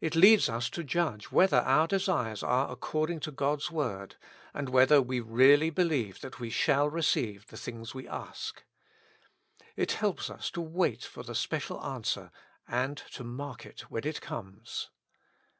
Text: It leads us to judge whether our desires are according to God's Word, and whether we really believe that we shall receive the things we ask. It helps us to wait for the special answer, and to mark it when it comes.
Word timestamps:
It 0.00 0.14
leads 0.14 0.48
us 0.48 0.70
to 0.70 0.84
judge 0.84 1.32
whether 1.32 1.56
our 1.62 1.88
desires 1.88 2.44
are 2.44 2.70
according 2.70 3.18
to 3.22 3.32
God's 3.32 3.72
Word, 3.72 4.14
and 4.54 4.68
whether 4.68 5.02
we 5.02 5.18
really 5.18 5.68
believe 5.68 6.20
that 6.20 6.38
we 6.38 6.48
shall 6.48 6.88
receive 6.88 7.48
the 7.48 7.56
things 7.56 7.92
we 7.92 8.06
ask. 8.06 8.62
It 9.74 9.94
helps 9.94 10.30
us 10.30 10.48
to 10.52 10.60
wait 10.60 11.02
for 11.02 11.24
the 11.24 11.34
special 11.34 11.84
answer, 11.84 12.30
and 12.68 12.98
to 13.14 13.24
mark 13.24 13.66
it 13.66 13.90
when 13.90 14.06
it 14.06 14.20
comes. 14.20 14.90